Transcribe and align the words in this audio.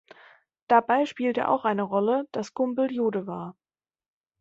Dabei 0.67 1.05
spielte 1.05 1.47
auch 1.47 1.63
eine 1.63 1.83
Rolle, 1.83 2.27
dass 2.31 2.55
Gumbel 2.55 2.91
Jude 2.91 3.27
war. 3.27 3.55